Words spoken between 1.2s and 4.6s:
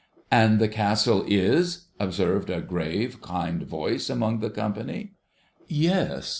is' observed a grave, kind voice among the